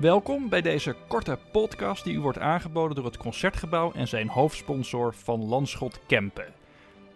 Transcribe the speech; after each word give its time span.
Welkom 0.00 0.48
bij 0.48 0.62
deze 0.62 0.96
korte 1.08 1.38
podcast 1.52 2.04
die 2.04 2.14
u 2.14 2.20
wordt 2.20 2.38
aangeboden 2.38 2.96
door 2.96 3.04
het 3.04 3.16
Concertgebouw 3.16 3.92
en 3.92 4.08
zijn 4.08 4.28
hoofdsponsor 4.28 5.14
van 5.14 5.44
Landschot 5.44 6.00
Kempen. 6.06 6.52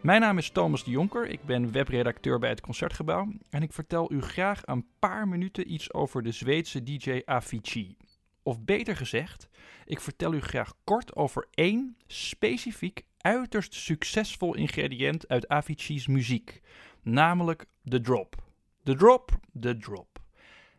Mijn 0.00 0.20
naam 0.20 0.38
is 0.38 0.50
Thomas 0.50 0.84
de 0.84 0.90
Jonker, 0.90 1.26
ik 1.26 1.44
ben 1.44 1.72
webredacteur 1.72 2.38
bij 2.38 2.48
het 2.48 2.60
Concertgebouw 2.60 3.32
en 3.50 3.62
ik 3.62 3.72
vertel 3.72 4.12
u 4.12 4.22
graag 4.22 4.60
een 4.64 4.86
paar 4.98 5.28
minuten 5.28 5.72
iets 5.72 5.92
over 5.92 6.22
de 6.22 6.32
Zweedse 6.32 6.82
DJ 6.82 7.22
Avicii. 7.24 7.96
Of 8.42 8.60
beter 8.60 8.96
gezegd, 8.96 9.48
ik 9.84 10.00
vertel 10.00 10.34
u 10.34 10.40
graag 10.40 10.72
kort 10.84 11.16
over 11.16 11.46
één 11.50 11.96
specifiek 12.06 13.04
uiterst 13.16 13.74
succesvol 13.74 14.54
ingrediënt 14.54 15.28
uit 15.28 15.48
Avicii's 15.48 16.06
muziek, 16.06 16.60
namelijk 17.02 17.66
de 17.82 18.00
drop. 18.00 18.34
De 18.82 18.94
drop, 18.94 19.38
de 19.52 19.76
drop. 19.76 20.17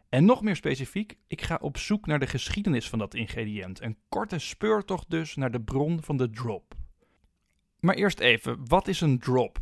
En 0.10 0.26
nog 0.26 0.42
meer 0.42 0.56
specifiek, 0.56 1.18
ik 1.28 1.42
ga 1.42 1.58
op 1.62 1.78
zoek 1.78 2.06
naar 2.06 2.20
de 2.20 2.28
geschiedenis 2.28 2.90
van 2.90 3.00
dat 3.00 3.14
ingrediënt. 3.14 3.82
Een 3.82 3.98
korte 4.10 4.40
speurtocht 4.40 5.10
dus 5.10 5.36
naar 5.36 5.52
de 5.52 5.62
bron 5.62 6.04
van 6.04 6.18
de 6.18 6.30
drop. 6.30 6.76
Maar 7.80 7.96
eerst 7.96 8.20
even, 8.20 8.68
wat 8.68 8.88
is 8.88 9.02
een 9.02 9.20
drop? 9.20 9.60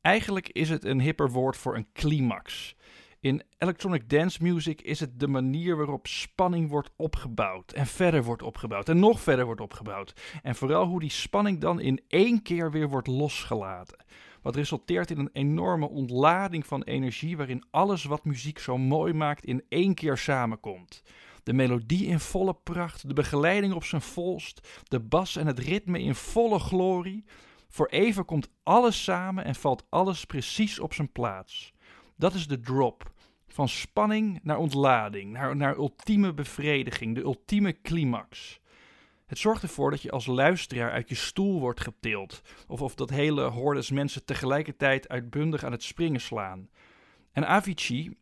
Eigenlijk 0.00 0.48
is 0.48 0.70
het 0.70 0.84
een 0.84 1.00
hipper 1.00 1.30
woord 1.30 1.56
voor 1.56 1.76
een 1.76 1.92
climax. 1.92 2.76
In 3.20 3.42
electronic 3.58 4.08
dance 4.08 4.42
music 4.42 4.80
is 4.80 5.00
het 5.00 5.20
de 5.20 5.28
manier 5.28 5.76
waarop 5.76 6.06
spanning 6.06 6.68
wordt 6.68 6.90
opgebouwd 6.96 7.72
en 7.72 7.86
verder 7.86 8.24
wordt 8.24 8.42
opgebouwd 8.42 8.88
en 8.88 8.98
nog 8.98 9.20
verder 9.20 9.44
wordt 9.44 9.60
opgebouwd. 9.60 10.40
En 10.42 10.54
vooral 10.54 10.86
hoe 10.86 11.00
die 11.00 11.10
spanning 11.10 11.60
dan 11.60 11.80
in 11.80 12.00
één 12.08 12.42
keer 12.42 12.70
weer 12.70 12.88
wordt 12.88 13.06
losgelaten. 13.06 14.04
Wat 14.42 14.56
resulteert 14.56 15.10
in 15.10 15.18
een 15.18 15.30
enorme 15.32 15.88
ontlading 15.88 16.66
van 16.66 16.82
energie 16.82 17.36
waarin 17.36 17.64
alles 17.70 18.04
wat 18.04 18.24
muziek 18.24 18.58
zo 18.58 18.78
mooi 18.78 19.12
maakt 19.12 19.44
in 19.44 19.64
één 19.68 19.94
keer 19.94 20.16
samenkomt. 20.16 21.02
De 21.42 21.52
melodie 21.52 22.06
in 22.06 22.20
volle 22.20 22.54
pracht, 22.54 23.08
de 23.08 23.14
begeleiding 23.14 23.74
op 23.74 23.84
zijn 23.84 24.02
volst, 24.02 24.82
de 24.88 25.00
bas 25.00 25.36
en 25.36 25.46
het 25.46 25.58
ritme 25.58 26.00
in 26.00 26.14
volle 26.14 26.58
glorie. 26.58 27.24
Voor 27.68 27.86
even 27.86 28.24
komt 28.24 28.48
alles 28.62 29.04
samen 29.04 29.44
en 29.44 29.54
valt 29.54 29.86
alles 29.88 30.24
precies 30.24 30.78
op 30.78 30.94
zijn 30.94 31.12
plaats. 31.12 31.72
Dat 32.16 32.34
is 32.34 32.46
de 32.46 32.60
drop. 32.60 33.12
Van 33.46 33.68
spanning 33.68 34.40
naar 34.42 34.58
ontlading, 34.58 35.32
naar, 35.32 35.56
naar 35.56 35.76
ultieme 35.76 36.34
bevrediging, 36.34 37.14
de 37.14 37.20
ultieme 37.20 37.80
climax. 37.80 38.60
Het 39.28 39.38
zorgt 39.38 39.62
ervoor 39.62 39.90
dat 39.90 40.02
je 40.02 40.10
als 40.10 40.26
luisteraar 40.26 40.90
uit 40.90 41.08
je 41.08 41.14
stoel 41.14 41.60
wordt 41.60 41.80
getild. 41.80 42.42
Of 42.66 42.82
of 42.82 42.94
dat 42.94 43.10
hele 43.10 43.42
hordes 43.42 43.90
mensen 43.90 44.24
tegelijkertijd 44.24 45.08
uitbundig 45.08 45.64
aan 45.64 45.72
het 45.72 45.82
springen 45.82 46.20
slaan. 46.20 46.68
En 47.32 47.46
Avicii, 47.46 48.16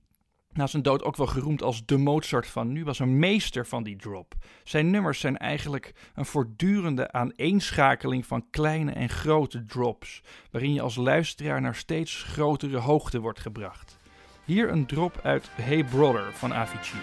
na 0.53 0.67
zijn 0.67 0.83
dood 0.83 1.03
ook 1.03 1.17
wel 1.17 1.27
geroemd 1.27 1.63
als 1.63 1.87
de 1.87 1.97
Mozart 1.97 2.47
van 2.47 2.73
nu, 2.73 2.85
was 2.85 2.99
een 2.99 3.19
meester 3.19 3.67
van 3.67 3.83
die 3.83 3.97
drop. 3.97 4.35
Zijn 4.65 4.91
nummers 4.91 5.21
zijn 5.21 5.37
eigenlijk 5.37 5.93
een 6.15 6.27
voortdurende 6.27 7.13
aaneenschakeling 7.13 8.27
van 8.27 8.51
kleine 8.51 8.93
en 8.93 9.09
grote 9.09 9.65
drops, 9.65 10.23
waarin 10.51 10.73
je 10.73 10.81
als 10.81 10.97
luisteraar 10.97 11.61
naar 11.61 11.75
steeds 11.75 12.23
grotere 12.23 12.79
hoogte 12.79 13.21
wordt 13.21 13.41
gebracht. 13.41 13.97
Hier 14.45 14.71
een 14.71 14.87
drop 14.87 15.21
uit 15.23 15.49
Hey 15.53 15.85
Brother 15.85 16.33
van 16.33 16.55
Avicii. 16.55 17.01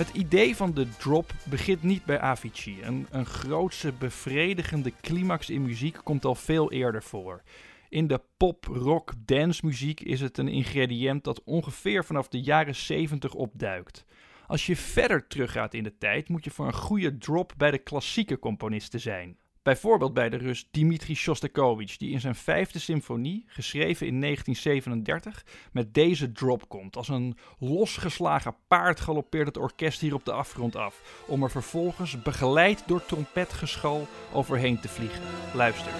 Het 0.00 0.10
idee 0.10 0.56
van 0.56 0.74
de 0.74 0.88
drop 0.98 1.32
begint 1.44 1.82
niet 1.82 2.04
bij 2.04 2.20
Avicii. 2.20 2.82
Een, 2.82 3.06
een 3.10 3.26
grootse, 3.26 3.92
bevredigende 3.92 4.92
climax 5.00 5.50
in 5.50 5.62
muziek 5.62 5.98
komt 6.04 6.24
al 6.24 6.34
veel 6.34 6.72
eerder 6.72 7.02
voor. 7.02 7.42
In 7.88 8.06
de 8.06 8.20
pop, 8.36 8.64
rock, 8.64 9.12
dance 9.24 9.66
muziek 9.66 10.00
is 10.00 10.20
het 10.20 10.38
een 10.38 10.48
ingrediënt 10.48 11.24
dat 11.24 11.44
ongeveer 11.44 12.04
vanaf 12.04 12.28
de 12.28 12.40
jaren 12.40 12.74
70 12.74 13.34
opduikt. 13.34 14.04
Als 14.46 14.66
je 14.66 14.76
verder 14.76 15.26
teruggaat 15.26 15.74
in 15.74 15.82
de 15.82 15.98
tijd, 15.98 16.28
moet 16.28 16.44
je 16.44 16.50
voor 16.50 16.66
een 16.66 16.72
goede 16.72 17.18
drop 17.18 17.52
bij 17.56 17.70
de 17.70 17.78
klassieke 17.78 18.38
componisten 18.38 19.00
zijn. 19.00 19.36
Bijvoorbeeld 19.62 20.14
bij 20.14 20.28
de 20.28 20.36
Rus 20.36 20.68
Dmitri 20.70 21.14
Shostakovich, 21.14 21.96
die 21.96 22.10
in 22.10 22.20
zijn 22.20 22.34
vijfde 22.34 22.78
symfonie, 22.78 23.44
geschreven 23.46 24.06
in 24.06 24.20
1937, 24.20 25.44
met 25.72 25.94
deze 25.94 26.32
drop 26.32 26.68
komt. 26.68 26.96
Als 26.96 27.08
een 27.08 27.36
losgeslagen 27.58 28.56
paard 28.66 29.00
galoppeert 29.00 29.46
het 29.46 29.56
orkest 29.56 30.00
hier 30.00 30.14
op 30.14 30.24
de 30.24 30.32
afgrond 30.32 30.76
af, 30.76 31.24
om 31.26 31.42
er 31.42 31.50
vervolgens 31.50 32.22
begeleid 32.22 32.82
door 32.86 33.04
trompetgeschal 33.04 34.06
overheen 34.32 34.80
te 34.80 34.88
vliegen. 34.88 35.22
Luister. 35.54 35.92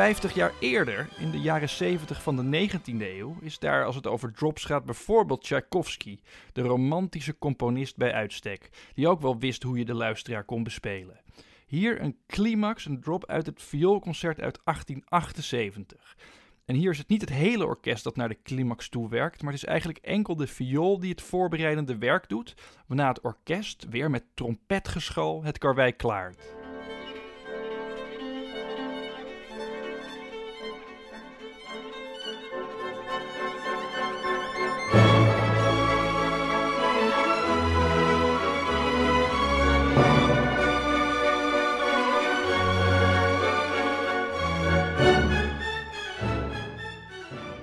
Vijftig 0.00 0.34
jaar 0.34 0.52
eerder, 0.60 1.08
in 1.18 1.30
de 1.30 1.40
jaren 1.40 1.68
70 1.68 2.22
van 2.22 2.36
de 2.36 2.68
19e 2.68 3.00
eeuw, 3.00 3.36
is 3.40 3.58
daar 3.58 3.84
als 3.84 3.94
het 3.94 4.06
over 4.06 4.32
drops 4.32 4.64
gaat 4.64 4.84
bijvoorbeeld 4.84 5.42
Tchaikovsky, 5.42 6.18
de 6.52 6.62
romantische 6.62 7.38
componist 7.38 7.96
bij 7.96 8.12
uitstek, 8.12 8.70
die 8.94 9.08
ook 9.08 9.20
wel 9.20 9.38
wist 9.38 9.62
hoe 9.62 9.78
je 9.78 9.84
de 9.84 9.94
luisteraar 9.94 10.44
kon 10.44 10.62
bespelen. 10.62 11.20
Hier 11.66 12.00
een 12.00 12.16
climax, 12.26 12.86
een 12.86 13.00
drop 13.00 13.26
uit 13.26 13.46
het 13.46 13.62
vioolconcert 13.62 14.40
uit 14.40 14.60
1878. 14.64 16.16
En 16.64 16.74
hier 16.74 16.90
is 16.90 16.98
het 16.98 17.08
niet 17.08 17.20
het 17.20 17.30
hele 17.30 17.66
orkest 17.66 18.04
dat 18.04 18.16
naar 18.16 18.28
de 18.28 18.42
climax 18.42 18.88
toe 18.88 19.08
werkt, 19.08 19.42
maar 19.42 19.52
het 19.52 19.62
is 19.62 19.68
eigenlijk 19.68 19.98
enkel 19.98 20.36
de 20.36 20.46
viool 20.46 21.00
die 21.00 21.10
het 21.10 21.22
voorbereidende 21.22 21.98
werk 21.98 22.28
doet, 22.28 22.54
waarna 22.86 23.08
het 23.08 23.20
orkest 23.20 23.86
weer 23.90 24.10
met 24.10 24.24
trompetgeschal 24.34 25.44
het 25.44 25.58
karwei 25.58 25.92
klaart. 25.92 26.59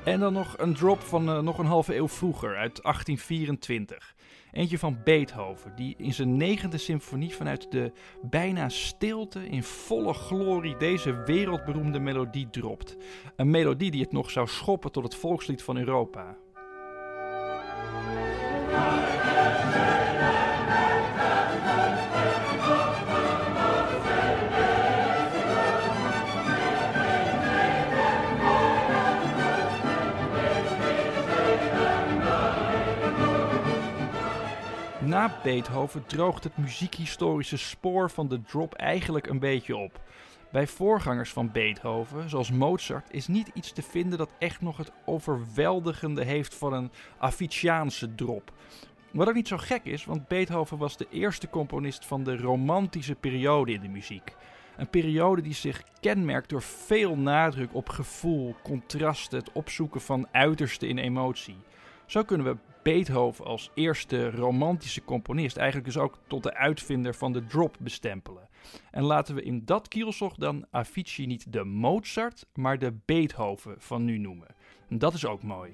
En 0.07 0.19
dan 0.19 0.33
nog 0.33 0.57
een 0.57 0.73
drop 0.73 1.01
van 1.01 1.29
uh, 1.29 1.39
nog 1.39 1.57
een 1.57 1.65
halve 1.65 1.95
eeuw 1.95 2.07
vroeger, 2.07 2.49
uit 2.49 2.83
1824. 2.83 4.15
Eentje 4.51 4.77
van 4.77 4.99
Beethoven, 5.03 5.75
die 5.75 5.95
in 5.97 6.13
zijn 6.13 6.37
negende 6.37 6.77
symfonie 6.77 7.35
vanuit 7.35 7.71
de 7.71 7.91
bijna 8.21 8.69
stilte 8.69 9.47
in 9.47 9.63
volle 9.63 10.13
glorie 10.13 10.77
deze 10.77 11.23
wereldberoemde 11.25 11.99
melodie 11.99 12.49
dropt. 12.49 12.97
Een 13.35 13.49
melodie 13.49 13.91
die 13.91 14.01
het 14.01 14.11
nog 14.11 14.31
zou 14.31 14.47
schoppen 14.47 14.91
tot 14.91 15.03
het 15.03 15.15
volkslied 15.15 15.63
van 15.63 15.77
Europa. 15.77 16.37
Na 35.07 35.39
Beethoven 35.43 36.05
droogt 36.05 36.43
het 36.43 36.57
muziekhistorische 36.57 37.57
spoor 37.57 38.09
van 38.09 38.27
de 38.27 38.41
drop 38.41 38.73
eigenlijk 38.73 39.27
een 39.27 39.39
beetje 39.39 39.75
op. 39.75 40.01
Bij 40.51 40.67
voorgangers 40.67 41.31
van 41.31 41.51
Beethoven, 41.51 42.29
zoals 42.29 42.51
Mozart, 42.51 43.13
is 43.13 43.27
niet 43.27 43.49
iets 43.53 43.71
te 43.71 43.81
vinden 43.81 44.17
dat 44.17 44.33
echt 44.39 44.61
nog 44.61 44.77
het 44.77 44.91
overweldigende 45.05 46.23
heeft 46.23 46.55
van 46.55 46.73
een 46.73 46.91
Aviciaanse 47.17 48.15
drop. 48.15 48.51
Wat 49.11 49.27
ook 49.27 49.33
niet 49.33 49.47
zo 49.47 49.57
gek 49.57 49.85
is, 49.85 50.05
want 50.05 50.27
Beethoven 50.27 50.77
was 50.77 50.97
de 50.97 51.07
eerste 51.11 51.49
componist 51.49 52.05
van 52.05 52.23
de 52.23 52.37
romantische 52.37 53.15
periode 53.15 53.71
in 53.71 53.81
de 53.81 53.89
muziek. 53.89 54.35
Een 54.77 54.89
periode 54.89 55.41
die 55.41 55.53
zich 55.53 55.83
kenmerkt 55.99 56.49
door 56.49 56.61
veel 56.61 57.17
nadruk 57.17 57.69
op 57.73 57.89
gevoel, 57.89 58.55
contrasten, 58.63 59.39
het 59.39 59.51
opzoeken 59.51 60.01
van 60.01 60.27
uiterste 60.31 60.87
in 60.87 60.97
emotie. 60.97 61.57
Zo 62.05 62.23
kunnen 62.23 62.45
we 62.45 62.57
Beethoven 62.87 63.45
als 63.45 63.71
eerste 63.73 64.31
romantische 64.31 65.03
componist 65.03 65.57
eigenlijk 65.57 65.93
dus 65.93 65.97
ook 65.97 66.17
tot 66.27 66.43
de 66.43 66.53
uitvinder 66.53 67.15
van 67.15 67.33
de 67.33 67.45
drop 67.45 67.75
bestempelen. 67.79 68.49
En 68.91 69.03
laten 69.03 69.35
we 69.35 69.43
in 69.43 69.61
dat 69.65 69.87
kielzog 69.87 70.35
dan 70.35 70.65
Avicii 70.71 71.27
niet 71.27 71.53
de 71.53 71.63
Mozart, 71.63 72.45
maar 72.53 72.79
de 72.79 72.93
Beethoven 73.05 73.75
van 73.77 74.05
nu 74.05 74.17
noemen. 74.17 74.47
En 74.89 74.97
dat 74.97 75.13
is 75.13 75.25
ook 75.25 75.43
mooi. 75.43 75.71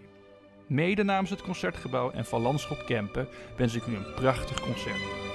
Mede 0.67 1.03
namens 1.03 1.29
het 1.29 1.41
Concertgebouw 1.41 2.11
en 2.11 2.25
Van 2.25 2.41
Landschot 2.41 2.83
Kempen 2.83 3.27
wens 3.57 3.75
ik 3.75 3.85
u 3.85 3.95
een 3.95 4.13
prachtig 4.15 4.61
concert. 4.61 5.32